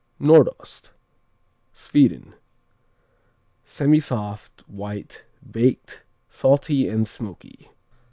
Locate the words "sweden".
1.73-2.33